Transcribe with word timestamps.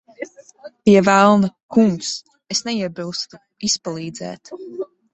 Pie 0.89 1.03
velna, 1.09 1.51
kungs. 1.77 2.09
Es 2.57 2.65
neiebilstu 2.71 3.45
izpalīdzēt. 3.71 4.57